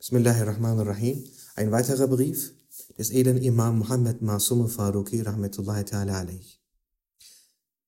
Bismillahirrahmanirrahim. 0.00 1.28
Ein 1.56 1.72
weiterer 1.72 2.08
Brief 2.08 2.54
des 2.96 3.10
edlen 3.10 3.36
Imam 3.36 3.80
Muhammad 3.80 4.22
Masum 4.22 4.66
Faruqi 4.66 5.20
rahmatullahi 5.20 5.84
ta'ala 5.84 6.20
alayh. 6.20 6.40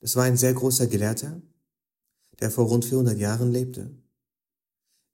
Das 0.00 0.14
war 0.14 0.24
ein 0.24 0.36
sehr 0.36 0.52
großer 0.52 0.88
Gelehrter, 0.88 1.40
der 2.38 2.50
vor 2.50 2.66
rund 2.66 2.84
400 2.84 3.18
Jahren 3.18 3.50
lebte. 3.50 3.96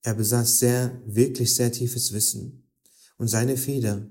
Er 0.03 0.15
besaß 0.15 0.59
sehr, 0.59 1.01
wirklich 1.07 1.55
sehr 1.55 1.71
tiefes 1.71 2.13
Wissen 2.13 2.69
und 3.17 3.29
seine 3.29 3.57
Feder 3.57 4.11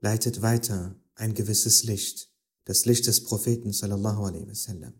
leitet 0.00 0.40
weiter 0.40 0.98
ein 1.14 1.34
gewisses 1.34 1.84
Licht, 1.84 2.30
das 2.64 2.86
Licht 2.86 3.06
des 3.06 3.22
Propheten 3.22 3.70
sallallahu 3.70 4.24
alaihi 4.24 4.48
wasallam. 4.48 4.94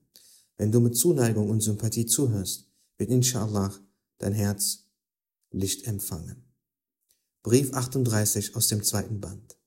Wenn 0.59 0.71
du 0.71 0.81
mit 0.81 0.95
Zuneigung 0.95 1.49
und 1.49 1.63
Sympathie 1.63 2.05
zuhörst, 2.05 2.67
wird 2.99 3.09
inshallah 3.09 3.73
dein 4.19 4.35
Herz 4.35 4.91
Licht 5.53 5.87
empfangen. 5.87 6.52
Brief 7.45 7.75
38 7.75 8.55
aus 8.55 8.69
dem 8.69 8.85
zweiten 8.85 9.21
Band. 9.21 9.59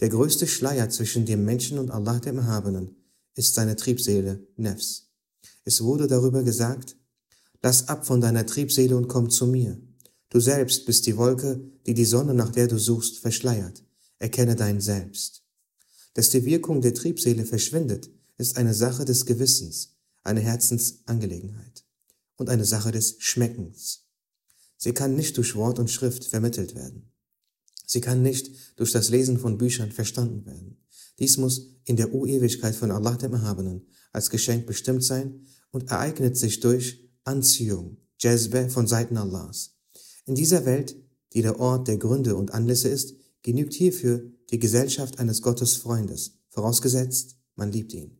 Der 0.00 0.10
größte 0.10 0.46
Schleier 0.46 0.90
zwischen 0.90 1.24
dem 1.24 1.42
Menschen 1.42 1.78
und 1.78 1.90
Allah 1.90 2.18
dem 2.18 2.36
Erhabenen 2.36 2.94
ist 3.34 3.54
seine 3.54 3.76
Triebseele, 3.76 4.46
Nefs. 4.56 5.08
Es 5.64 5.80
wurde 5.80 6.06
darüber 6.06 6.42
gesagt, 6.42 6.98
lass 7.62 7.88
ab 7.88 8.06
von 8.06 8.20
deiner 8.20 8.44
Triebseele 8.44 8.94
und 8.94 9.08
komm 9.08 9.30
zu 9.30 9.46
mir. 9.46 9.80
Du 10.28 10.38
selbst 10.38 10.84
bist 10.84 11.06
die 11.06 11.16
Wolke, 11.16 11.62
die 11.86 11.94
die 11.94 12.04
Sonne, 12.04 12.34
nach 12.34 12.50
der 12.50 12.66
du 12.66 12.78
suchst, 12.78 13.20
verschleiert. 13.20 13.82
Erkenne 14.18 14.54
dein 14.54 14.82
Selbst. 14.82 15.44
Dass 16.12 16.28
die 16.28 16.44
Wirkung 16.44 16.82
der 16.82 16.92
Triebseele 16.92 17.46
verschwindet, 17.46 18.10
ist 18.36 18.58
eine 18.58 18.74
Sache 18.74 19.06
des 19.06 19.24
Gewissens, 19.24 19.96
eine 20.24 20.40
Herzensangelegenheit 20.40 21.86
und 22.36 22.50
eine 22.50 22.66
Sache 22.66 22.92
des 22.92 23.16
Schmeckens. 23.18 24.05
Sie 24.76 24.92
kann 24.92 25.16
nicht 25.16 25.36
durch 25.36 25.54
Wort 25.56 25.78
und 25.78 25.90
Schrift 25.90 26.24
vermittelt 26.24 26.74
werden. 26.74 27.12
Sie 27.86 28.00
kann 28.00 28.22
nicht 28.22 28.50
durch 28.76 28.92
das 28.92 29.10
Lesen 29.10 29.38
von 29.38 29.58
Büchern 29.58 29.92
verstanden 29.92 30.44
werden. 30.44 30.84
Dies 31.18 31.38
muss 31.38 31.68
in 31.84 31.96
der 31.96 32.12
Urewigkeit 32.12 32.74
von 32.74 32.90
Allah 32.90 33.16
dem 33.16 33.32
Erhabenen 33.32 33.86
als 34.12 34.28
Geschenk 34.28 34.66
bestimmt 34.66 35.04
sein 35.04 35.46
und 35.70 35.90
ereignet 35.90 36.36
sich 36.36 36.60
durch 36.60 37.08
Anziehung, 37.24 37.98
Jezbe 38.18 38.68
von 38.68 38.86
Seiten 38.86 39.16
Allahs. 39.16 39.76
In 40.26 40.34
dieser 40.34 40.66
Welt, 40.66 40.96
die 41.32 41.42
der 41.42 41.60
Ort 41.60 41.88
der 41.88 41.98
Gründe 41.98 42.34
und 42.34 42.52
Anlässe 42.52 42.88
ist, 42.88 43.14
genügt 43.42 43.74
hierfür 43.74 44.30
die 44.50 44.58
Gesellschaft 44.58 45.18
eines 45.18 45.42
Gottesfreundes, 45.42 46.38
vorausgesetzt, 46.50 47.36
man 47.54 47.72
liebt 47.72 47.92
ihn. 47.92 48.18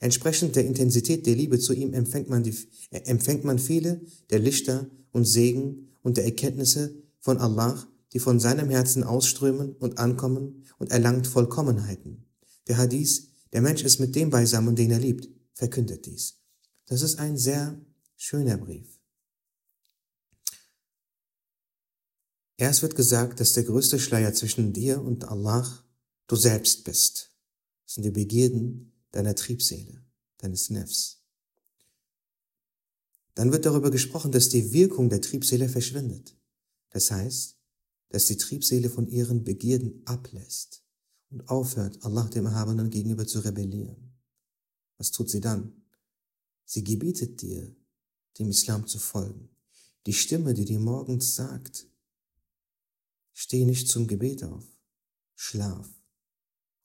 Entsprechend 0.00 0.56
der 0.56 0.66
Intensität 0.66 1.26
der 1.26 1.34
Liebe 1.34 1.58
zu 1.58 1.72
ihm 1.72 1.94
empfängt 1.94 2.28
man, 2.28 2.42
die, 2.42 2.54
empfängt 2.90 3.44
man 3.44 3.58
viele 3.58 4.02
der 4.30 4.38
Lichter 4.38 4.88
und 5.12 5.24
Segen 5.24 5.93
und 6.04 6.16
der 6.16 6.24
Erkenntnisse 6.24 6.94
von 7.18 7.38
Allah 7.38 7.88
die 8.14 8.20
von 8.20 8.38
seinem 8.38 8.70
Herzen 8.70 9.02
ausströmen 9.02 9.74
und 9.74 9.98
ankommen 9.98 10.64
und 10.78 10.92
erlangt 10.92 11.26
Vollkommenheiten. 11.26 12.24
Der 12.68 12.78
Hadith, 12.78 13.28
der 13.52 13.60
Mensch 13.60 13.82
ist 13.82 13.98
mit 13.98 14.14
dem 14.14 14.30
beisammen, 14.30 14.76
den 14.76 14.92
er 14.92 15.00
liebt, 15.00 15.28
verkündet 15.52 16.06
dies. 16.06 16.40
Das 16.86 17.02
ist 17.02 17.18
ein 17.18 17.36
sehr 17.36 17.78
schöner 18.16 18.56
Brief. 18.56 19.00
Erst 22.56 22.82
wird 22.82 22.94
gesagt, 22.94 23.40
dass 23.40 23.52
der 23.52 23.64
größte 23.64 23.98
Schleier 23.98 24.32
zwischen 24.32 24.72
dir 24.72 25.02
und 25.02 25.24
Allah 25.24 25.84
du 26.28 26.36
selbst 26.36 26.84
bist. 26.84 27.32
Das 27.84 27.94
sind 27.94 28.04
die 28.04 28.12
Begierden 28.12 28.92
deiner 29.10 29.34
Triebseele, 29.34 30.04
deines 30.38 30.70
Nefs. 30.70 31.23
Dann 33.34 33.52
wird 33.52 33.66
darüber 33.66 33.90
gesprochen, 33.90 34.32
dass 34.32 34.48
die 34.48 34.72
Wirkung 34.72 35.08
der 35.08 35.20
Triebseele 35.20 35.68
verschwindet. 35.68 36.36
Das 36.90 37.10
heißt, 37.10 37.58
dass 38.10 38.26
die 38.26 38.36
Triebseele 38.36 38.88
von 38.88 39.08
ihren 39.08 39.42
Begierden 39.42 40.02
ablässt 40.06 40.84
und 41.30 41.48
aufhört, 41.48 42.04
Allah 42.04 42.28
dem 42.28 42.46
Erhabenen 42.46 42.90
gegenüber 42.90 43.26
zu 43.26 43.40
rebellieren. 43.40 44.14
Was 44.98 45.10
tut 45.10 45.30
sie 45.30 45.40
dann? 45.40 45.82
Sie 46.64 46.84
gebietet 46.84 47.42
dir, 47.42 47.74
dem 48.38 48.50
Islam 48.50 48.86
zu 48.86 48.98
folgen. 48.98 49.50
Die 50.06 50.12
Stimme, 50.12 50.54
die 50.54 50.64
dir 50.64 50.78
morgens 50.78 51.34
sagt, 51.34 51.88
steh 53.32 53.64
nicht 53.64 53.88
zum 53.88 54.06
Gebet 54.06 54.44
auf, 54.44 54.64
schlaf. 55.34 55.88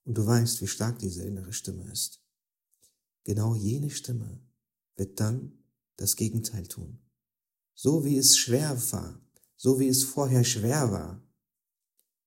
Und 0.05 0.17
du 0.17 0.25
weißt, 0.25 0.61
wie 0.61 0.67
stark 0.67 0.97
diese 0.97 1.23
innere 1.23 1.53
Stimme 1.53 1.91
ist. 1.91 2.23
Genau 3.23 3.53
jene 3.53 3.91
Stimme 3.91 4.41
wird 4.95 5.19
dann 5.19 5.58
das 5.99 6.15
Gegenteil 6.15 6.67
tun. 6.67 6.99
So 7.73 8.05
wie 8.05 8.17
es 8.17 8.37
schwer 8.37 8.79
war, 8.91 9.21
so 9.55 9.79
wie 9.79 9.87
es 9.87 10.03
vorher 10.03 10.43
schwer 10.43 10.91
war, 10.91 11.27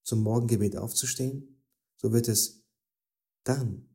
zum 0.04 0.22
Morgengebet 0.22 0.76
aufzustehen, 0.76 1.62
so 1.96 2.12
wird 2.12 2.28
es 2.28 2.64
dann 3.44 3.88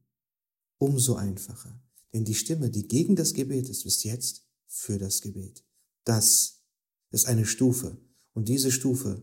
umso 0.77 1.15
einfacher. 1.15 1.81
Denn 2.13 2.25
die 2.25 2.35
Stimme, 2.35 2.69
die 2.69 2.88
gegen 2.88 3.15
das 3.15 3.33
Gebet 3.33 3.69
ist, 3.69 3.85
ist 3.85 4.03
jetzt 4.03 4.47
für 4.65 4.97
das 4.97 5.21
Gebet. 5.21 5.65
Das 6.03 6.63
ist 7.11 7.25
eine 7.25 7.45
Stufe. 7.45 7.97
Und 8.33 8.47
diese 8.47 8.71
Stufe, 8.71 9.21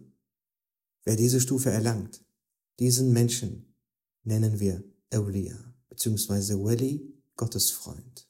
wer 1.05 1.17
diese 1.17 1.41
Stufe 1.41 1.71
erlangt, 1.71 2.25
diesen 2.79 3.13
Menschen 3.13 3.75
nennen 4.23 4.61
wir 4.61 4.85
Eulia, 5.13 5.75
beziehungsweise 5.89 6.63
Wali, 6.63 7.15
Gottesfreund. 7.37 8.29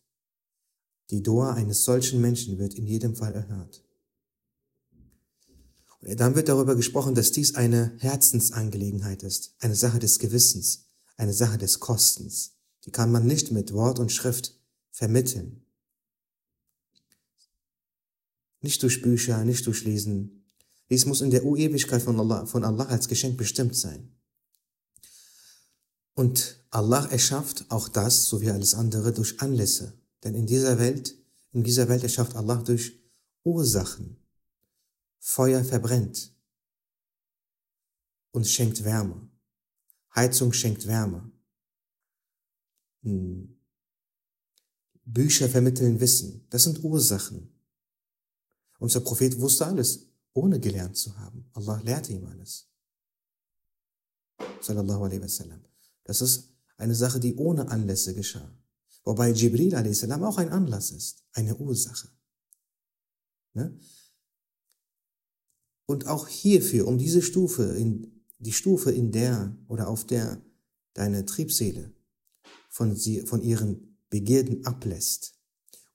Die 1.11 1.23
Dua 1.23 1.55
eines 1.55 1.85
solchen 1.85 2.21
Menschen 2.21 2.59
wird 2.59 2.75
in 2.75 2.87
jedem 2.87 3.15
Fall 3.15 3.35
erhört. 3.35 3.85
Dann 6.01 6.35
wird 6.35 6.49
darüber 6.49 6.77
gesprochen, 6.77 7.15
dass 7.15 7.33
dies 7.33 7.55
eine 7.55 7.97
Herzensangelegenheit 7.99 9.23
ist, 9.23 9.55
eine 9.61 9.75
Sache 9.75 9.99
des 9.99 10.19
Gewissens, 10.19 10.87
eine 11.17 11.33
Sache 11.33 11.57
des 11.57 11.81
Kostens. 11.81 12.53
Die 12.85 12.91
kann 12.91 13.11
man 13.11 13.27
nicht 13.27 13.53
mit 13.53 13.73
Wort 13.73 13.99
und 13.99 14.13
Schrift 14.13 14.59
vermitteln. 14.91 15.65
Nicht 18.61 18.83
durch 18.83 19.01
Bücher, 19.01 19.45
nicht 19.45 19.67
durch 19.67 19.85
Lesen. 19.85 20.45
Dies 20.91 21.07
muss 21.07 21.23
in 21.23 21.31
der 21.31 21.45
Urewigkeit 21.45 22.03
von 22.03 22.21
Allah, 22.21 22.45
von 22.45 22.65
Allah 22.65 22.85
als 22.85 23.09
Geschenk 23.09 23.39
bestimmt 23.39 23.77
sein. 23.77 24.11
Und 26.15 26.65
Allah 26.71 27.07
erschafft 27.07 27.65
auch 27.71 27.89
das, 27.89 28.27
so 28.27 28.41
wie 28.41 28.51
alles 28.51 28.75
andere, 28.75 29.13
durch 29.13 29.41
Anlässe. 29.41 29.95
Denn 30.25 30.35
in 30.35 30.47
dieser 30.47 30.79
Welt, 30.79 31.15
in 31.53 31.63
dieser 31.63 31.89
Welt 31.89 32.03
erschafft 32.03 32.35
Allah 32.35 32.63
durch 32.63 32.99
Ursachen. 33.45 34.17
Feuer 35.21 35.63
verbrennt 35.63 36.35
und 38.33 38.47
schenkt 38.47 38.85
Wärme. 38.85 39.29
Heizung 40.15 40.53
schenkt 40.53 40.87
Wärme. 40.87 41.31
Hm. 43.03 43.57
Bücher 45.05 45.49
vermitteln 45.49 46.01
Wissen. 46.01 46.47
Das 46.49 46.63
sind 46.65 46.83
Ursachen. 46.83 47.51
Unser 48.79 49.01
Prophet 49.01 49.39
wusste 49.39 49.67
alles, 49.67 50.07
ohne 50.33 50.59
gelernt 50.59 50.97
zu 50.97 51.17
haben. 51.19 51.49
Allah 51.53 51.81
lehrte 51.83 52.13
ihm 52.13 52.27
alles. 52.27 52.67
Sallallahu 54.61 55.05
alaihi 55.05 55.23
wasallam. 55.23 55.63
Das 56.05 56.21
ist 56.21 56.51
eine 56.77 56.95
Sache, 56.95 57.21
die 57.21 57.37
ohne 57.37 57.69
Anlässe 57.69 58.15
geschah. 58.15 58.51
Wobei 59.05 59.31
Jibril 59.31 59.75
a.s. 59.75 60.11
auch 60.11 60.39
ein 60.39 60.49
Anlass 60.49 60.91
ist, 60.91 61.25
eine 61.33 61.57
Ursache. 61.57 62.09
Ne? 63.53 63.79
Und 65.87 66.07
auch 66.07 66.29
hierfür, 66.29 66.89
um 66.89 66.97
diese 66.97 67.21
Stufe, 67.21 67.65
in, 67.65 68.25
die 68.39 68.53
Stufe, 68.53 68.91
in 68.91 69.13
der 69.13 69.57
oder 69.69 69.89
auf 69.89 70.07
der 70.07 70.43
deine 70.95 71.27
Triebseele 71.27 71.93
von, 72.71 72.97
sie, 72.97 73.23
von 73.23 73.43
ihren 73.43 73.99
Begierden 74.09 74.65
ablässt 74.65 75.35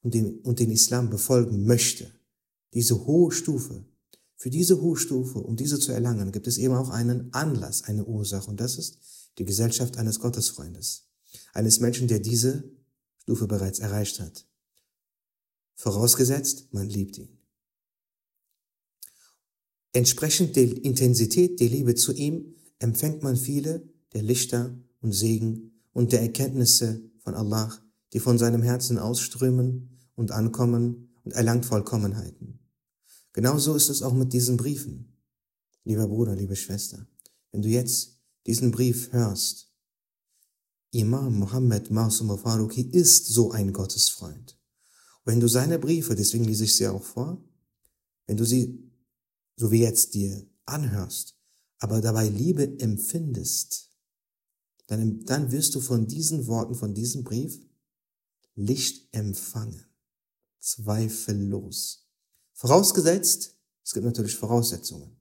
und 0.02 0.14
den, 0.14 0.40
und 0.42 0.60
den 0.60 0.72
Islam 0.72 1.10
befolgen 1.10 1.66
möchte, 1.66 2.14
diese 2.74 3.06
hohe 3.06 3.32
Stufe, 3.32 3.86
für 4.36 4.50
diese 4.50 4.80
hohe 4.82 4.96
Stufe, 4.96 5.40
um 5.40 5.56
diese 5.56 5.80
zu 5.80 5.92
erlangen, 5.92 6.32
gibt 6.32 6.48
es 6.48 6.58
eben 6.58 6.76
auch 6.76 6.90
einen 6.90 7.34
Anlass, 7.34 7.84
eine 7.84 8.06
Ursache, 8.06 8.50
und 8.50 8.60
das 8.60 8.78
ist 8.78 9.00
die 9.38 9.46
Gesellschaft 9.46 9.98
eines 9.98 10.20
Gottesfreundes, 10.20 11.10
eines 11.54 11.80
Menschen, 11.80 12.08
der 12.08 12.20
diese 12.20 12.72
Stufe 13.22 13.48
bereits 13.48 13.80
erreicht 13.80 14.20
hat. 14.20 14.46
Vorausgesetzt, 15.76 16.74
man 16.74 16.90
liebt 16.90 17.18
ihn. 17.18 17.38
Entsprechend 19.94 20.56
der 20.56 20.84
Intensität 20.84 21.60
der 21.60 21.70
Liebe 21.70 21.96
zu 21.96 22.14
ihm 22.14 22.56
empfängt 22.80 23.24
man 23.24 23.36
viele 23.36 23.88
der 24.14 24.22
Lichter 24.22 24.78
und 25.02 25.14
Segen 25.14 25.72
und 25.94 26.12
der 26.12 26.22
Erkenntnisse 26.22 27.02
von 27.20 27.34
Allah, 27.34 27.74
die 28.14 28.20
von 28.20 28.38
seinem 28.38 28.62
Herzen 28.62 28.98
ausströmen 28.98 29.98
und 30.16 30.32
ankommen 30.32 31.10
und 31.24 31.34
erlangt 31.34 31.66
Vollkommenheiten. 31.66 32.60
Genauso 33.34 33.76
ist 33.76 33.90
es 33.90 34.02
auch 34.02 34.14
mit 34.14 34.34
diesen 34.34 34.58
Briefen. 34.58 35.18
Lieber 35.84 36.08
Bruder, 36.08 36.36
liebe 36.36 36.56
Schwester, 36.56 37.08
wenn 37.52 37.62
du 37.62 37.70
jetzt 37.70 38.20
diesen 38.46 38.72
Brief 38.72 39.12
hörst, 39.12 39.69
Imam 40.92 41.38
Muhammad 41.38 41.92
Masum 41.92 42.38
Faruqi 42.38 42.82
ist 42.82 43.28
so 43.28 43.52
ein 43.52 43.74
Gottesfreund. 43.74 44.58
wenn 45.26 45.40
du 45.40 45.48
seine 45.48 45.78
Briefe, 45.78 46.16
deswegen 46.16 46.46
lese 46.46 46.64
ich 46.64 46.76
sie 46.76 46.88
auch 46.88 47.04
vor, 47.04 47.44
wenn 48.26 48.38
du 48.38 48.46
sie 48.46 48.92
so 49.56 49.72
wie 49.72 49.82
jetzt 49.82 50.16
dir 50.16 50.48
anhörst, 50.66 51.36
aber 51.78 52.02
dabei 52.02 52.30
Liebe 52.30 52.80
empfindest, 52.80 53.92
dann, 54.88 55.24
dann 55.26 55.52
wirst 55.52 55.76
du 55.76 55.82
von 55.82 56.08
diesen 56.08 56.48
Worten, 56.48 56.74
von 56.74 56.96
diesem 56.96 57.24
Brief 57.24 57.60
Licht 58.56 59.08
empfangen. 59.14 59.86
Zweifellos. 60.60 62.08
Vorausgesetzt, 62.54 63.56
es 63.84 63.94
gibt 63.94 64.06
natürlich 64.06 64.36
Voraussetzungen. 64.36 65.16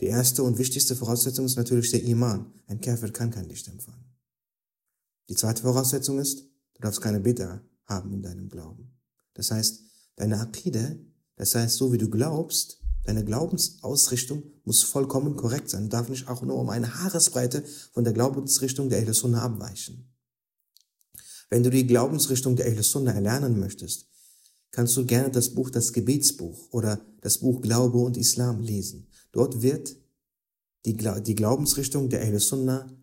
Die 0.00 0.06
erste 0.06 0.42
und 0.42 0.58
wichtigste 0.58 0.94
Voraussetzung 0.94 1.46
ist 1.46 1.56
natürlich 1.56 1.90
der 1.90 2.04
Iman. 2.04 2.52
Ein 2.66 2.80
Käfer 2.80 3.10
kann 3.10 3.30
kein 3.30 3.48
Licht 3.48 3.66
empfangen. 3.66 4.07
Die 5.28 5.34
zweite 5.34 5.62
Voraussetzung 5.62 6.18
ist, 6.18 6.40
du 6.74 6.80
darfst 6.80 7.00
keine 7.00 7.20
Bitter 7.20 7.62
haben 7.84 8.12
in 8.12 8.22
deinem 8.22 8.48
Glauben. 8.48 8.98
Das 9.34 9.50
heißt, 9.50 9.82
deine 10.16 10.40
Akide, 10.40 10.98
das 11.36 11.54
heißt, 11.54 11.76
so 11.76 11.92
wie 11.92 11.98
du 11.98 12.08
glaubst, 12.08 12.80
deine 13.04 13.24
Glaubensausrichtung 13.24 14.42
muss 14.64 14.82
vollkommen 14.82 15.36
korrekt 15.36 15.70
sein. 15.70 15.84
Du 15.84 15.88
darfst 15.88 16.10
nicht 16.10 16.28
auch 16.28 16.42
nur 16.42 16.56
um 16.56 16.68
eine 16.70 17.02
Haaresbreite 17.02 17.64
von 17.92 18.04
der 18.04 18.12
Glaubensrichtung 18.12 18.88
der 18.88 19.00
Ahle 19.00 19.14
Sunna 19.14 19.42
abweichen. 19.42 20.12
Wenn 21.50 21.62
du 21.62 21.70
die 21.70 21.86
Glaubensrichtung 21.86 22.56
der 22.56 22.66
Ahle 22.66 22.82
Sunna 22.82 23.12
erlernen 23.12 23.58
möchtest, 23.58 24.06
kannst 24.70 24.96
du 24.96 25.06
gerne 25.06 25.30
das 25.30 25.50
Buch 25.50 25.70
Das 25.70 25.92
Gebetsbuch 25.92 26.68
oder 26.72 27.00
das 27.20 27.38
Buch 27.38 27.60
Glaube 27.62 27.98
und 27.98 28.16
Islam 28.16 28.60
lesen. 28.60 29.08
Dort 29.32 29.62
wird 29.62 29.96
die, 30.84 30.96
die 30.96 31.34
Glaubensrichtung 31.34 32.08
der 32.08 32.22
Ahl 32.22 32.38
Sunnah 32.38 32.97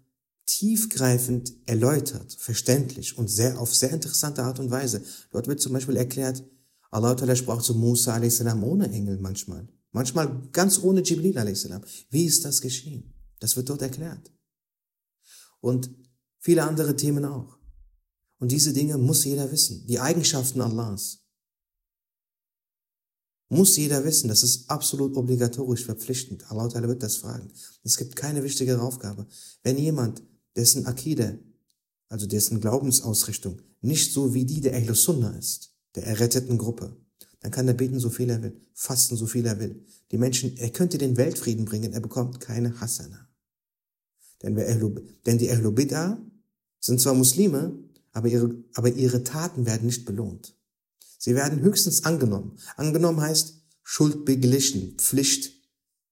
tiefgreifend 0.45 1.53
erläutert, 1.65 2.33
verständlich 2.33 3.17
und 3.17 3.29
sehr, 3.29 3.59
auf 3.59 3.73
sehr 3.73 3.91
interessante 3.91 4.43
Art 4.43 4.59
und 4.59 4.71
Weise. 4.71 5.03
Dort 5.31 5.47
wird 5.47 5.59
zum 5.59 5.73
Beispiel 5.73 5.97
erklärt, 5.97 6.43
Allah 6.91 7.35
sprach 7.35 7.61
zu 7.61 7.75
Musa 7.75 8.15
a.s. 8.15 8.41
ohne 8.41 8.91
Engel 8.91 9.19
manchmal. 9.19 9.67
Manchmal 9.91 10.49
ganz 10.51 10.79
ohne 10.79 11.01
Jibril 11.01 11.37
a.s. 11.37 11.67
Wie 12.09 12.25
ist 12.25 12.45
das 12.45 12.61
geschehen? 12.61 13.13
Das 13.39 13.55
wird 13.55 13.69
dort 13.69 13.81
erklärt. 13.81 14.31
Und 15.59 15.89
viele 16.39 16.63
andere 16.63 16.95
Themen 16.95 17.25
auch. 17.25 17.57
Und 18.39 18.51
diese 18.51 18.73
Dinge 18.73 18.97
muss 18.97 19.25
jeder 19.25 19.51
wissen. 19.51 19.87
Die 19.87 19.99
Eigenschaften 19.99 20.61
Allahs. 20.61 21.21
Muss 23.49 23.77
jeder 23.77 24.03
wissen, 24.03 24.27
das 24.27 24.43
ist 24.43 24.69
absolut 24.69 25.15
obligatorisch, 25.15 25.85
verpflichtend. 25.85 26.49
Allah 26.49 26.71
wird 26.87 27.03
das 27.03 27.17
fragen. 27.17 27.51
Es 27.83 27.97
gibt 27.97 28.15
keine 28.15 28.43
wichtigere 28.43 28.81
Aufgabe. 28.81 29.27
Wenn 29.63 29.77
jemand, 29.77 30.23
dessen 30.55 30.85
Akide, 30.85 31.39
also 32.09 32.27
dessen 32.27 32.61
Glaubensausrichtung, 32.61 33.61
nicht 33.81 34.13
so 34.13 34.33
wie 34.33 34.45
die 34.45 34.61
der 34.61 34.75
Ahlus 34.75 35.09
ist, 35.39 35.73
der 35.95 36.05
erretteten 36.05 36.57
Gruppe, 36.57 36.95
dann 37.39 37.51
kann 37.51 37.67
er 37.67 37.73
beten, 37.73 37.99
so 37.99 38.09
viel 38.09 38.29
er 38.29 38.41
will, 38.41 38.59
fasten, 38.73 39.15
so 39.15 39.27
viel 39.27 39.45
er 39.45 39.59
will. 39.59 39.85
Die 40.11 40.17
Menschen, 40.17 40.57
er 40.57 40.71
könnte 40.71 40.97
den 40.97 41.17
Weltfrieden 41.17 41.65
bringen, 41.65 41.93
er 41.93 41.99
bekommt 41.99 42.39
keine 42.39 42.79
Hasana. 42.79 43.29
Denn, 44.41 44.55
wer 44.55 44.67
Ahlu, 44.67 44.95
denn 45.25 45.37
die 45.37 45.51
Ahlu 45.51 45.69
Bid'ah 45.69 46.17
sind 46.79 46.99
zwar 46.99 47.13
Muslime, 47.13 47.77
aber 48.11 48.27
ihre, 48.29 48.55
aber 48.73 48.89
ihre 48.89 49.23
Taten 49.23 49.65
werden 49.65 49.85
nicht 49.85 50.05
belohnt. 50.05 50.55
Sie 51.17 51.35
werden 51.35 51.61
höchstens 51.61 52.03
angenommen. 52.03 52.57
Angenommen 52.77 53.21
heißt 53.21 53.61
Schuld 53.83 54.25
beglichen, 54.25 54.97
Pflicht 54.97 55.53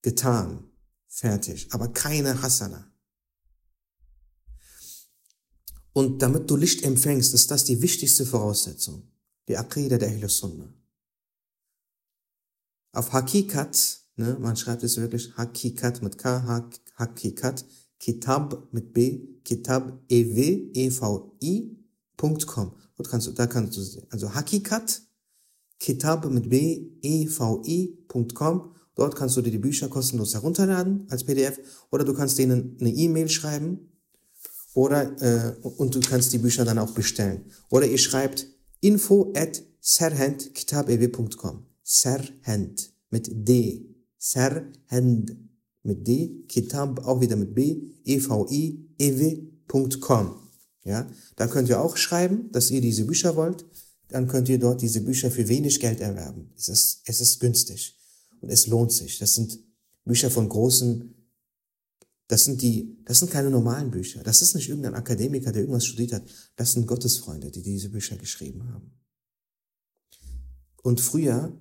getan, 0.02 0.64
fertig, 1.08 1.68
aber 1.70 1.88
keine 1.88 2.42
Hasana. 2.42 2.92
Und 5.94 6.20
damit 6.22 6.50
du 6.50 6.56
Licht 6.56 6.82
empfängst, 6.82 7.32
ist 7.34 7.50
das 7.52 7.64
die 7.64 7.80
wichtigste 7.80 8.26
Voraussetzung, 8.26 9.04
die 9.48 9.56
Aqidah 9.56 9.96
der 9.96 10.10
Ahlus. 10.10 10.44
Auf 12.92 13.12
Hakikat, 13.12 14.00
ne, 14.16 14.36
man 14.40 14.56
schreibt 14.56 14.82
es 14.82 14.96
wirklich 14.96 15.36
Hakikat 15.36 16.02
mit 16.02 16.18
K, 16.18 16.66
Hakikat, 16.96 17.64
Kitab 18.00 18.68
mit 18.72 18.92
B, 18.92 19.20
Kitab 19.44 20.02
ew, 20.10 20.70
evi.com. 20.74 22.72
Dort 22.96 23.08
kannst 23.08 23.28
du, 23.28 23.30
da 23.30 23.46
kannst 23.46 23.76
du. 23.76 24.02
Also 24.10 24.34
Hakikat, 24.34 25.00
Kitab 25.78 26.28
mit 26.28 26.50
B, 26.50 26.90
E, 27.02 27.28
V, 27.28 27.62
I.com. 27.64 28.74
Dort 28.96 29.14
kannst 29.16 29.36
du 29.36 29.42
dir 29.42 29.52
die 29.52 29.58
Bücher 29.58 29.88
kostenlos 29.88 30.34
herunterladen 30.34 31.06
als 31.08 31.22
PDF 31.24 31.60
oder 31.90 32.04
du 32.04 32.14
kannst 32.14 32.38
denen 32.38 32.76
eine 32.80 32.90
E-Mail 32.90 33.28
schreiben 33.28 33.93
oder 34.74 35.22
äh, 35.22 35.54
und 35.60 35.94
du 35.94 36.00
kannst 36.00 36.32
die 36.32 36.38
Bücher 36.38 36.64
dann 36.64 36.78
auch 36.78 36.92
bestellen. 36.92 37.44
Oder 37.70 37.86
ihr 37.86 37.98
schreibt 37.98 38.46
info 38.80 39.32
at 39.36 39.62
serhandkitabew.com. 39.80 41.66
Serhand 41.82 42.92
mit 43.10 43.28
D. 43.48 43.86
Serhand 44.18 45.36
mit 45.82 46.06
D. 46.06 46.44
Kitab 46.48 47.06
auch 47.06 47.20
wieder 47.20 47.36
mit 47.36 47.54
B. 47.54 47.82
E, 48.04 48.18
V, 48.18 48.48
I, 48.50 48.88
E, 48.98 49.18
W.com. 49.18 50.34
Ja, 50.84 51.08
da 51.36 51.46
könnt 51.46 51.68
ihr 51.68 51.80
auch 51.80 51.96
schreiben, 51.96 52.50
dass 52.52 52.70
ihr 52.70 52.80
diese 52.80 53.04
Bücher 53.04 53.36
wollt. 53.36 53.64
Dann 54.08 54.28
könnt 54.28 54.48
ihr 54.48 54.58
dort 54.58 54.82
diese 54.82 55.00
Bücher 55.00 55.30
für 55.30 55.48
wenig 55.48 55.80
Geld 55.80 56.00
erwerben. 56.00 56.52
Es 56.56 56.68
ist, 56.68 57.02
es 57.06 57.20
ist 57.20 57.40
günstig 57.40 57.96
und 58.40 58.50
es 58.50 58.66
lohnt 58.66 58.92
sich. 58.92 59.18
Das 59.18 59.34
sind 59.34 59.58
Bücher 60.04 60.30
von 60.30 60.48
großen, 60.48 61.13
das 62.28 62.44
sind 62.44 62.62
die, 62.62 62.96
das 63.04 63.18
sind 63.18 63.30
keine 63.30 63.50
normalen 63.50 63.90
Bücher. 63.90 64.22
Das 64.22 64.40
ist 64.40 64.54
nicht 64.54 64.68
irgendein 64.68 64.94
Akademiker, 64.94 65.52
der 65.52 65.62
irgendwas 65.62 65.84
studiert 65.84 66.12
hat. 66.12 66.24
Das 66.56 66.72
sind 66.72 66.86
Gottesfreunde, 66.86 67.50
die 67.50 67.62
diese 67.62 67.90
Bücher 67.90 68.16
geschrieben 68.16 68.66
haben. 68.68 68.92
Und 70.82 71.00
früher 71.00 71.58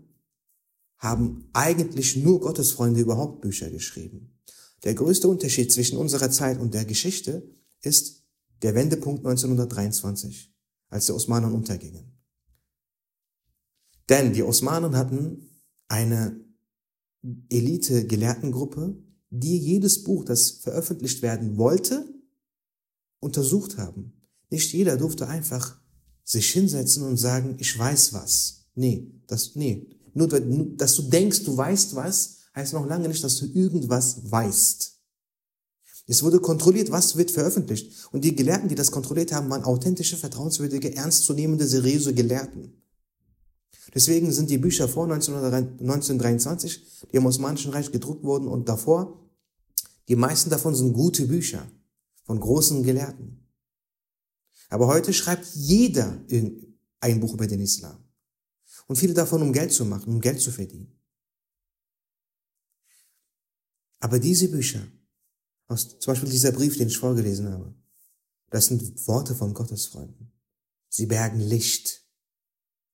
haben 0.97 1.49
eigentlich 1.51 2.15
nur 2.15 2.39
Gottesfreunde 2.39 3.01
überhaupt 3.01 3.41
Bücher 3.41 3.69
geschrieben. 3.69 4.39
Der 4.83 4.93
größte 4.93 5.27
Unterschied 5.27 5.71
zwischen 5.71 5.97
unserer 5.97 6.31
Zeit 6.31 6.59
und 6.59 6.73
der 6.73 6.85
Geschichte 6.85 7.43
ist, 7.81 8.23
der 8.61 8.75
Wendepunkt 8.75 9.19
1923, 9.25 10.53
als 10.89 11.05
die 11.07 11.11
Osmanen 11.11 11.53
untergingen. 11.53 12.17
Denn 14.07 14.33
die 14.33 14.43
Osmanen 14.43 14.95
hatten 14.95 15.61
eine 15.87 16.39
Elite-Gelehrtengruppe, 17.49 18.97
die 19.35 19.57
jedes 19.57 20.03
Buch, 20.03 20.23
das 20.23 20.51
veröffentlicht 20.51 21.23
werden 21.23 21.57
wollte, 21.57 22.05
untersucht 23.19 23.77
haben. 23.77 24.13
Nicht 24.51 24.71
jeder 24.73 24.95
durfte 24.95 25.27
einfach 25.27 25.79
sich 26.23 26.51
hinsetzen 26.51 27.01
und 27.03 27.17
sagen, 27.17 27.55
ich 27.57 27.77
weiß 27.77 28.13
was. 28.13 28.67
Nee, 28.75 29.11
das, 29.25 29.55
nee. 29.55 29.87
Nur, 30.13 30.27
dass 30.27 30.95
du 30.95 31.01
denkst, 31.03 31.43
du 31.43 31.57
weißt 31.57 31.95
was, 31.95 32.41
heißt 32.55 32.73
noch 32.73 32.85
lange 32.85 33.07
nicht, 33.07 33.23
dass 33.23 33.37
du 33.37 33.47
irgendwas 33.47 34.29
weißt. 34.29 34.99
Es 36.05 36.21
wurde 36.21 36.39
kontrolliert, 36.39 36.91
was 36.91 37.15
wird 37.15 37.31
veröffentlicht. 37.31 37.91
Und 38.11 38.23
die 38.23 38.35
Gelehrten, 38.35 38.69
die 38.69 38.75
das 38.75 38.91
kontrolliert 38.91 39.31
haben, 39.31 39.49
waren 39.49 39.63
authentische, 39.63 40.17
vertrauenswürdige, 40.17 40.95
ernstzunehmende, 40.95 41.65
seriöse 41.65 42.13
Gelehrten. 42.13 42.83
Deswegen 43.95 44.31
sind 44.31 44.51
die 44.51 44.59
Bücher 44.59 44.87
vor 44.87 45.05
1923, 45.11 47.07
die 47.11 47.15
im 47.15 47.25
Osmanischen 47.25 47.71
Reich 47.71 47.91
gedruckt 47.91 48.23
wurden 48.23 48.47
und 48.47 48.69
davor, 48.69 49.22
die 50.07 50.15
meisten 50.15 50.49
davon 50.49 50.75
sind 50.75 50.93
gute 50.93 51.25
Bücher 51.25 51.69
von 52.23 52.39
großen 52.39 52.83
Gelehrten. 52.83 53.47
Aber 54.69 54.87
heute 54.87 55.13
schreibt 55.13 55.45
jeder 55.53 56.23
ein 56.99 57.19
Buch 57.19 57.33
über 57.33 57.47
den 57.47 57.61
Islam. 57.61 58.03
Und 58.87 58.95
viele 58.97 59.13
davon, 59.13 59.41
um 59.41 59.53
Geld 59.53 59.71
zu 59.71 59.85
machen, 59.85 60.13
um 60.13 60.19
Geld 60.19 60.41
zu 60.41 60.51
verdienen. 60.51 60.99
Aber 63.99 64.19
diese 64.19 64.49
Bücher, 64.49 64.85
aus, 65.67 65.99
zum 65.99 66.11
Beispiel 66.11 66.29
dieser 66.29 66.51
Brief, 66.51 66.77
den 66.77 66.87
ich 66.87 66.97
vorgelesen 66.97 67.49
habe. 67.49 67.73
Das 68.49 68.67
sind 68.67 69.07
Worte 69.07 69.35
von 69.35 69.53
Gottes 69.53 69.87
Freunden. 69.87 70.31
Sie 70.89 71.05
bergen 71.05 71.39
Licht. 71.39 72.01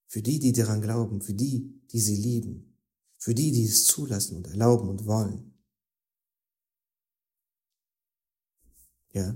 Für 0.07 0.21
die, 0.21 0.39
die 0.39 0.53
daran 0.53 0.81
glauben, 0.81 1.21
für 1.21 1.33
die, 1.33 1.83
die 1.91 1.99
sie 1.99 2.15
lieben, 2.15 2.77
für 3.17 3.35
die, 3.35 3.51
die 3.51 3.65
es 3.65 3.85
zulassen 3.85 4.37
und 4.37 4.47
erlauben 4.47 4.89
und 4.89 5.05
wollen. 5.05 5.58
Ja, 9.11 9.35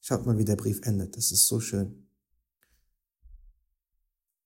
schaut 0.00 0.26
mal, 0.26 0.38
wie 0.38 0.44
der 0.44 0.56
Brief 0.56 0.80
endet. 0.82 1.16
Das 1.16 1.32
ist 1.32 1.46
so 1.46 1.60
schön. 1.60 2.06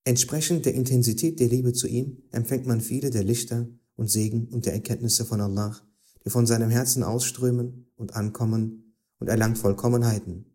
Entsprechend 0.03 0.65
der 0.65 0.73
Intensität 0.73 1.39
der 1.39 1.49
Liebe 1.49 1.73
zu 1.73 1.87
ihm 1.87 2.23
empfängt 2.31 2.65
man 2.65 2.79
viele 2.79 3.09
der 3.09 3.23
Lichter 3.23 3.67
und 3.95 4.09
Segen 4.09 4.47
und 4.47 4.65
der 4.65 4.73
Erkenntnisse 4.73 5.25
von 5.25 5.41
Allah, 5.41 5.75
die 6.23 6.29
von 6.29 6.47
seinem 6.47 6.69
Herzen 6.69 7.03
ausströmen 7.03 7.91
und 7.95 8.15
ankommen 8.15 8.95
und 9.19 9.27
erlangt 9.27 9.57
Vollkommenheiten. 9.57 10.45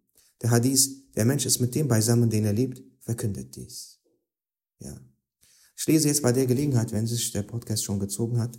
Der 0.41 0.51
Hadith, 0.51 1.13
der 1.15 1.25
Mensch 1.25 1.45
ist 1.45 1.61
mit 1.61 1.75
dem 1.75 1.89
beisammen, 1.89 2.31
den 2.31 2.45
er 2.45 2.53
liebt, 2.53 2.83
verkündet 3.01 3.55
dies. 3.57 4.01
Ja. 4.79 4.99
Ich 5.77 5.87
lese 5.87 6.09
jetzt 6.09 6.23
bei 6.23 6.33
der 6.33 6.47
Gelegenheit, 6.47 6.93
wenn 6.93 7.07
sich 7.07 7.33
der 7.33 7.43
Podcast 7.43 7.85
schon 7.85 7.99
gezogen 7.99 8.39
hat, 8.39 8.59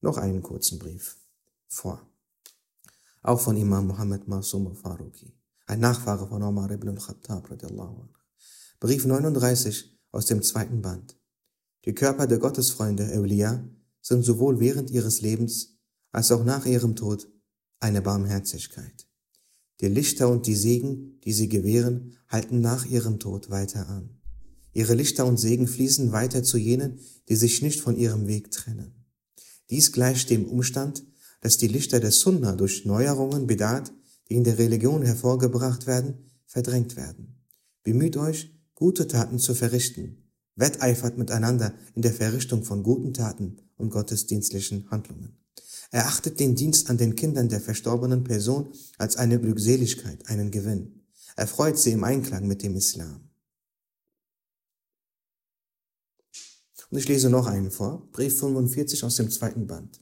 noch 0.00 0.16
einen 0.16 0.42
kurzen 0.42 0.78
Brief 0.78 1.18
vor. 1.68 2.11
Auch 3.24 3.40
von 3.40 3.56
Imam 3.56 3.86
Muhammad 3.86 4.26
Masum 4.26 4.74
Faruqi, 4.74 5.32
ein 5.66 5.78
Nachfahre 5.78 6.26
von 6.26 6.42
Omar 6.42 6.72
ibn 6.72 6.88
al-Khattab, 6.88 7.48
Brief 8.80 9.06
39 9.06 9.96
aus 10.10 10.26
dem 10.26 10.42
zweiten 10.42 10.82
Band. 10.82 11.16
Die 11.84 11.94
Körper 11.94 12.26
der 12.26 12.38
Gottesfreunde, 12.38 13.04
Eulia, 13.12 13.64
sind 14.00 14.24
sowohl 14.24 14.58
während 14.58 14.90
ihres 14.90 15.20
Lebens 15.20 15.78
als 16.10 16.32
auch 16.32 16.44
nach 16.44 16.66
ihrem 16.66 16.96
Tod 16.96 17.28
eine 17.78 18.02
Barmherzigkeit. 18.02 19.06
Die 19.80 19.86
Lichter 19.86 20.28
und 20.28 20.48
die 20.48 20.56
Segen, 20.56 21.20
die 21.20 21.32
sie 21.32 21.48
gewähren, 21.48 22.16
halten 22.26 22.60
nach 22.60 22.86
ihrem 22.86 23.20
Tod 23.20 23.50
weiter 23.50 23.88
an. 23.88 24.18
Ihre 24.72 24.94
Lichter 24.94 25.26
und 25.26 25.38
Segen 25.38 25.68
fließen 25.68 26.10
weiter 26.10 26.42
zu 26.42 26.58
jenen, 26.58 26.98
die 27.28 27.36
sich 27.36 27.62
nicht 27.62 27.82
von 27.82 27.96
ihrem 27.96 28.26
Weg 28.26 28.50
trennen. 28.50 29.06
Dies 29.70 29.92
gleicht 29.92 30.28
dem 30.30 30.48
Umstand, 30.48 31.04
dass 31.42 31.58
die 31.58 31.68
Lichter 31.68 32.00
des 32.00 32.20
Sunna 32.20 32.52
durch 32.52 32.86
Neuerungen 32.86 33.46
Bedat, 33.46 33.92
die 34.30 34.36
in 34.36 34.44
der 34.44 34.56
Religion 34.58 35.02
hervorgebracht 35.02 35.86
werden, 35.86 36.30
verdrängt 36.46 36.96
werden. 36.96 37.44
Bemüht 37.82 38.16
euch, 38.16 38.50
gute 38.74 39.06
Taten 39.08 39.38
zu 39.38 39.54
verrichten, 39.54 40.30
wetteifert 40.54 41.18
miteinander 41.18 41.74
in 41.94 42.02
der 42.02 42.14
Verrichtung 42.14 42.62
von 42.62 42.82
guten 42.82 43.12
Taten 43.12 43.58
und 43.76 43.90
gottesdienstlichen 43.90 44.90
Handlungen. 44.90 45.36
Erachtet 45.90 46.40
den 46.40 46.54
Dienst 46.54 46.88
an 46.88 46.96
den 46.96 47.16
Kindern 47.16 47.48
der 47.48 47.60
verstorbenen 47.60 48.24
Person 48.24 48.72
als 48.96 49.16
eine 49.16 49.38
Glückseligkeit, 49.38 50.26
einen 50.28 50.50
Gewinn. 50.50 51.02
Erfreut 51.36 51.78
sie 51.78 51.90
im 51.90 52.04
Einklang 52.04 52.46
mit 52.46 52.62
dem 52.62 52.76
Islam. 52.76 53.28
Und 56.90 56.98
ich 56.98 57.08
lese 57.08 57.30
noch 57.30 57.46
einen 57.46 57.70
vor, 57.70 58.08
Brief 58.12 58.38
45 58.38 59.02
aus 59.02 59.16
dem 59.16 59.30
zweiten 59.30 59.66
Band. 59.66 59.98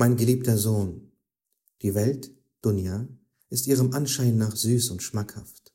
Mein 0.00 0.16
geliebter 0.16 0.56
Sohn, 0.56 1.10
die 1.82 1.92
Welt, 1.92 2.30
Dunya, 2.62 3.08
ist 3.48 3.66
ihrem 3.66 3.92
Anschein 3.94 4.38
nach 4.38 4.54
süß 4.54 4.90
und 4.90 5.02
schmackhaft. 5.02 5.74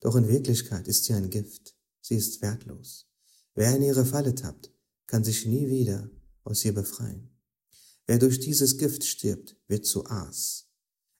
Doch 0.00 0.16
in 0.16 0.28
Wirklichkeit 0.28 0.86
ist 0.86 1.04
sie 1.04 1.14
ein 1.14 1.30
Gift. 1.30 1.74
Sie 2.02 2.14
ist 2.14 2.42
wertlos. 2.42 3.06
Wer 3.54 3.74
in 3.74 3.80
ihre 3.80 4.04
Falle 4.04 4.34
tappt, 4.34 4.70
kann 5.06 5.24
sich 5.24 5.46
nie 5.46 5.66
wieder 5.68 6.10
aus 6.42 6.62
ihr 6.66 6.74
befreien. 6.74 7.30
Wer 8.06 8.18
durch 8.18 8.38
dieses 8.38 8.76
Gift 8.76 9.02
stirbt, 9.02 9.56
wird 9.66 9.86
zu 9.86 10.04
Aas. 10.04 10.66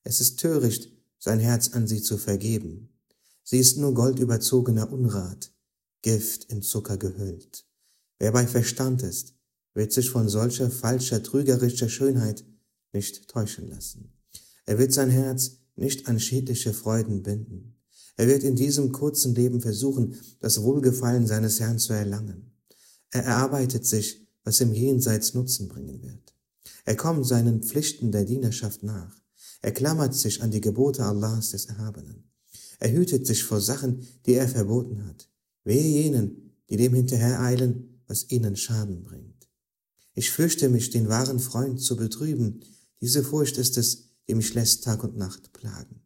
Es 0.03 0.21
ist 0.21 0.39
töricht, 0.39 0.93
sein 1.19 1.41
Herz 1.41 1.71
an 1.73 1.87
sie 1.87 2.03
zu 2.03 2.19
vergeben. 2.19 2.91
Sie 3.43 3.59
ist 3.59 3.79
nur 3.79 3.95
goldüberzogener 3.95 4.93
Unrat, 4.93 5.51
Gift 6.03 6.45
in 6.53 6.61
Zucker 6.61 6.99
gehüllt. 6.99 7.65
Wer 8.19 8.33
bei 8.33 8.47
Verstand 8.47 9.03
ist, 9.03 9.33
wird 9.75 9.93
sich 9.93 10.11
von 10.11 10.29
solcher 10.29 10.71
falscher, 10.71 11.23
trügerischer 11.23 11.89
Schönheit 11.89 12.45
nicht 12.93 13.29
täuschen 13.29 13.69
lassen. 13.69 14.13
Er 14.67 14.79
wird 14.79 14.93
sein 14.93 15.11
Herz 15.11 15.59
nicht 15.77 16.07
an 16.09 16.21
schädliche 16.21 16.73
Freuden 16.73 17.23
binden. 17.23 17.75
Er 18.17 18.29
wird 18.29 18.45
in 18.45 18.55
diesem 18.55 18.93
kurzen 18.93 19.35
Leben 19.35 19.61
versuchen, 19.61 20.17
das 20.41 20.63
Wohlgefallen 20.63 21.27
seines 21.27 21.59
Herrn 21.59 21.79
zu 21.79 21.93
erlangen. 21.93 22.53
Er 23.11 23.25
erarbeitet 23.25 23.85
sich, 23.85 24.27
was 24.45 24.61
im 24.61 24.73
Jenseits 24.73 25.35
Nutzen 25.35 25.69
bringen 25.69 26.03
wird. 26.03 26.35
Er 26.85 26.97
kommt 26.97 27.27
seinen 27.27 27.63
Pflichten 27.63 28.13
der 28.13 28.25
Dienerschaft 28.25 28.83
nach. 28.83 29.21
Er 29.63 29.73
klammert 29.73 30.15
sich 30.15 30.43
an 30.43 30.51
die 30.51 30.61
Gebote 30.61 31.05
Allahs 31.05 31.51
des 31.51 31.67
Erhabenen. 31.67 32.31
Er 32.79 32.93
hütet 32.93 33.27
sich 33.27 33.43
vor 33.43 33.61
Sachen, 33.61 34.07
die 34.27 34.35
er 34.35 34.49
verboten 34.49 35.07
hat. 35.07 35.29
Wehe 35.65 36.03
jenen, 36.03 36.53
die 36.69 36.77
dem 36.77 36.95
hinterhereilen, 36.95 38.03
was 38.07 38.31
ihnen 38.31 38.57
Schaden 38.57 39.03
bringt. 39.03 39.34
Ich 40.15 40.31
fürchte 40.31 40.69
mich, 40.69 40.91
den 40.91 41.09
wahren 41.09 41.41
Freund 41.41 41.81
zu 41.81 41.97
betrüben. 41.97 42.61
Diese 43.01 43.25
Furcht 43.25 43.59
ist 43.59 43.77
es, 43.77 44.11
die 44.29 44.35
mich 44.35 44.55
lässt 44.55 44.85
Tag 44.85 45.03
und 45.03 45.17
Nacht 45.17 45.53
plagen. 45.53 46.03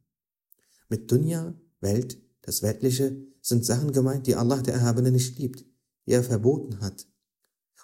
Mit 0.88 1.12
Dunya 1.12 1.54
Welt, 1.80 2.18
das 2.40 2.62
Weltliche, 2.62 3.16
sind 3.42 3.64
Sachen 3.64 3.92
gemeint, 3.92 4.26
die 4.26 4.34
Allah 4.34 4.62
der 4.62 4.74
Erhabene 4.74 5.12
nicht 5.12 5.38
liebt, 5.38 5.64
die 6.06 6.12
er 6.12 6.24
verboten 6.24 6.80
hat 6.80 7.06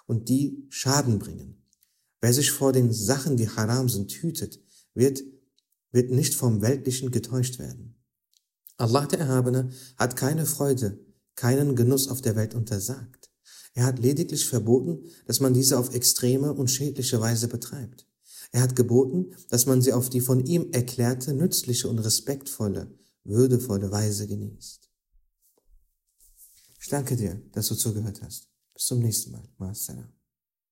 und 0.07 0.29
die 0.29 0.65
Schaden 0.69 1.19
bringen. 1.19 1.63
Wer 2.21 2.33
sich 2.33 2.51
vor 2.51 2.73
den 2.73 2.91
Sachen, 2.91 3.37
die 3.37 3.49
haram 3.49 3.87
sind, 3.87 4.11
hütet, 4.11 4.59
wird, 4.95 5.23
wird 5.91 6.11
nicht 6.11 6.33
vom 6.33 6.61
Weltlichen 6.61 7.11
getäuscht 7.11 7.59
werden. 7.59 7.95
Allah 8.77 9.05
der 9.05 9.19
Erhabene 9.19 9.69
hat 9.97 10.15
keine 10.15 10.45
Freude, 10.45 10.99
keinen 11.35 11.75
Genuss 11.75 12.07
auf 12.07 12.21
der 12.21 12.35
Welt 12.35 12.55
untersagt. 12.55 13.29
Er 13.75 13.85
hat 13.85 13.99
lediglich 13.99 14.45
verboten, 14.47 15.03
dass 15.27 15.41
man 15.41 15.53
diese 15.53 15.77
auf 15.77 15.93
extreme 15.93 16.53
und 16.53 16.71
schädliche 16.71 17.21
Weise 17.21 17.47
betreibt. 17.47 18.07
Er 18.51 18.61
hat 18.61 18.75
geboten, 18.75 19.35
dass 19.49 19.65
man 19.65 19.81
sie 19.81 19.93
auf 19.93 20.09
die 20.09 20.21
von 20.21 20.45
ihm 20.45 20.71
erklärte, 20.71 21.33
nützliche 21.33 21.89
und 21.89 21.99
respektvolle 21.99 22.97
würdevolle 23.25 23.91
Weise 23.91 24.27
genießt. 24.27 24.89
Ich 26.79 26.87
danke 26.89 27.15
dir, 27.15 27.41
dass 27.51 27.67
du 27.67 27.75
zugehört 27.75 28.21
hast. 28.21 28.47
Bis 28.73 28.85
zum 28.85 28.99
nächsten 28.99 29.31
Mal. 29.31 29.49
Maassalam. 29.57 30.14